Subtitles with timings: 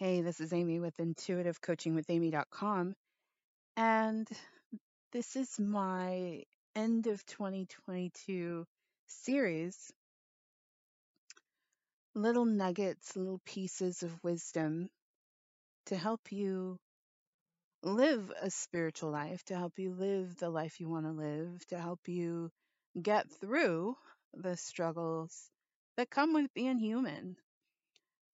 [0.00, 2.94] Hey, this is Amy with intuitivecoachingwithamy.com.
[3.76, 4.28] And
[5.12, 6.42] this is my
[6.74, 8.64] end of 2022
[9.08, 9.92] series
[12.14, 14.88] little nuggets, little pieces of wisdom
[15.84, 16.78] to help you
[17.82, 21.78] live a spiritual life, to help you live the life you want to live, to
[21.78, 22.50] help you
[23.02, 23.94] get through
[24.32, 25.50] the struggles
[25.98, 27.36] that come with being human.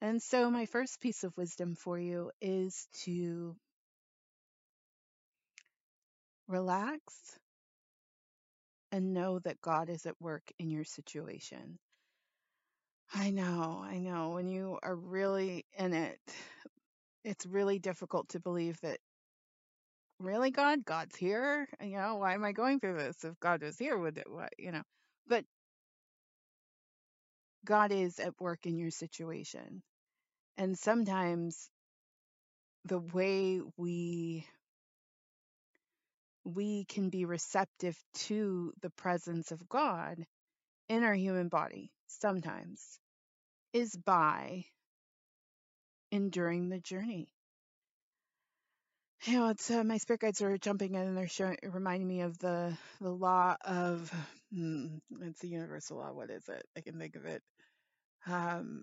[0.01, 3.57] And so, my first piece of wisdom for you is to
[6.49, 7.01] relax
[8.93, 11.79] and know that God is at work in your situation.
[13.15, 14.31] I know, I know.
[14.31, 16.19] When you are really in it,
[17.25, 18.99] it's really difficult to believe that
[20.19, 21.69] really God, God's here.
[21.81, 23.25] You know, why am I going through this?
[23.25, 24.83] If God was here, would it what, you know?
[25.27, 25.45] But
[27.65, 29.83] God is at work in your situation.
[30.59, 31.71] And sometimes
[32.85, 34.47] the way we
[36.45, 40.25] we can be receptive to the presence of God
[40.89, 43.01] in our human body sometimes
[43.73, 44.65] is by
[46.11, 47.29] enduring the journey.
[49.25, 52.21] You know, it's uh, my spirit guides are jumping in and they're showing, reminding me
[52.21, 54.13] of the the law of
[54.53, 56.13] hmm, it's a universal law.
[56.13, 56.65] What is it?
[56.77, 57.43] I can think of it.
[58.27, 58.83] Um,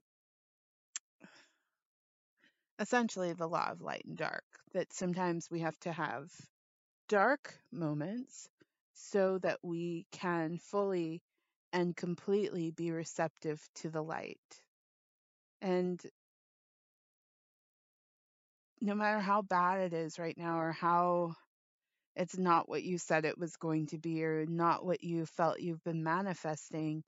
[2.80, 4.44] essentially, the law of light and dark.
[4.74, 6.32] That sometimes we have to have
[7.10, 8.50] dark moments
[8.94, 11.22] so that we can fully
[11.74, 14.40] and completely be receptive to the light.
[15.62, 16.00] And
[18.82, 21.34] no matter how bad it is right now or how
[22.16, 25.60] it's not what you said it was going to be or not what you felt
[25.60, 27.04] you've been manifesting,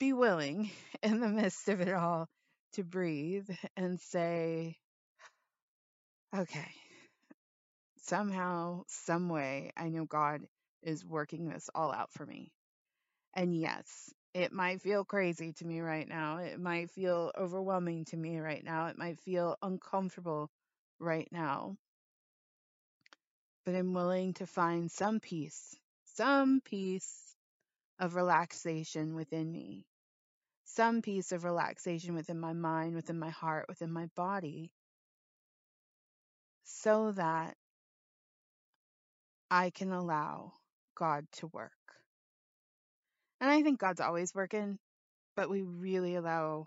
[0.00, 0.70] be willing
[1.02, 2.28] in the midst of it all
[2.72, 4.76] to breathe and say,
[6.34, 6.70] okay,
[8.02, 10.42] somehow, some way, I know God
[10.82, 12.52] is working this all out for me.
[13.34, 16.38] And yes, it might feel crazy to me right now.
[16.38, 18.86] It might feel overwhelming to me right now.
[18.86, 20.50] It might feel uncomfortable
[20.98, 21.76] right now.
[23.64, 27.34] But I'm willing to find some peace, some peace
[27.98, 29.86] of relaxation within me,
[30.74, 34.70] some piece of relaxation within my mind, within my heart, within my body,
[36.64, 37.54] so that
[39.50, 40.52] I can allow
[40.94, 41.72] God to work.
[43.40, 44.78] And I think God's always working,
[45.34, 46.66] but we really allow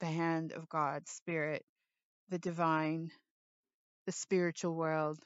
[0.00, 1.64] the hand of God, Spirit,
[2.28, 3.10] the divine,
[4.06, 5.18] the spiritual world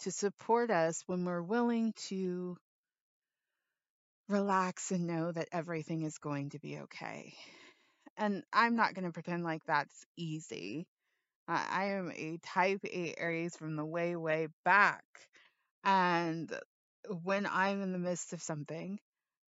[0.00, 2.56] to support us when we're willing to
[4.28, 7.34] relax and know that everything is going to be okay.
[8.16, 10.86] And I'm not going to pretend like that's easy.
[11.46, 15.04] I am a type A Aries from the way, way back.
[15.84, 16.52] And
[17.22, 18.98] when I'm in the midst of something,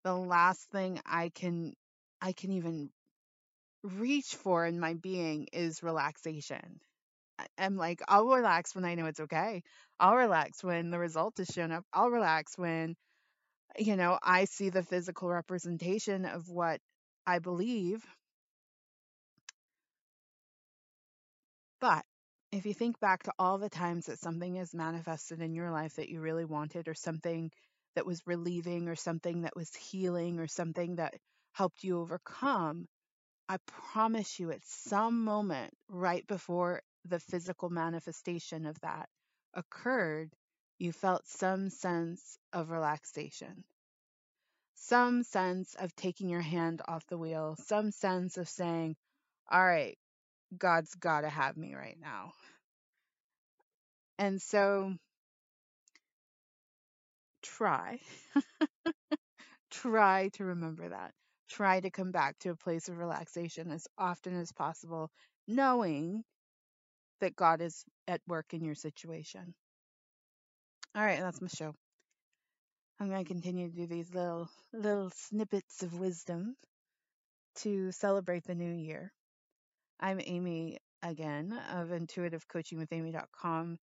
[0.04, 1.75] the last thing I can
[2.21, 2.91] I can even
[3.82, 6.81] reach for in my being is relaxation.
[7.59, 9.62] I'm like, I'll relax when I know it's okay.
[10.00, 11.84] I'll relax when the result is shown up.
[11.93, 12.97] I'll relax when,
[13.78, 16.81] you know, I see the physical representation of what
[17.27, 18.04] I believe.
[21.81, 22.04] But
[22.53, 25.97] if you think back to all the times that something is manifested in your life
[25.97, 27.50] that you really wanted, or something
[27.94, 31.15] that was relieving, or something that was healing, or something that
[31.53, 32.88] helped you overcome,
[33.48, 39.09] I promise you, at some moment right before the physical manifestation of that
[39.54, 40.32] occurred,
[40.78, 43.65] you felt some sense of relaxation,
[44.75, 48.97] some sense of taking your hand off the wheel, some sense of saying,
[49.50, 49.98] All right,
[50.56, 52.32] God's got to have me right now.
[54.18, 54.94] And so
[57.42, 58.00] try,
[59.70, 61.12] try to remember that.
[61.48, 65.10] Try to come back to a place of relaxation as often as possible,
[65.47, 66.24] knowing
[67.21, 69.54] that God is at work in your situation.
[70.94, 71.74] All right, that's my show.
[72.98, 76.56] I'm going to continue to do these little little snippets of wisdom
[77.56, 79.12] to celebrate the new year.
[79.98, 83.78] I'm Amy again of intuitivecoachingwithamy.com.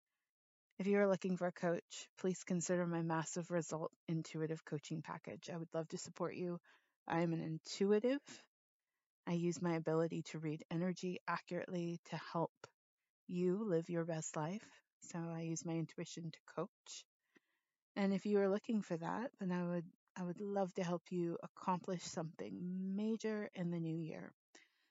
[0.78, 5.50] If you are looking for a coach, please consider my massive result intuitive coaching package.
[5.54, 6.60] I would love to support you.
[7.08, 8.20] I am an intuitive.
[9.26, 12.52] I use my ability to read energy accurately to help
[13.28, 14.66] you live your best life.
[15.04, 17.06] So I use my intuition to coach.
[17.96, 19.86] And if you are looking for that, then I would
[20.18, 24.34] I would love to help you accomplish something major in the new year.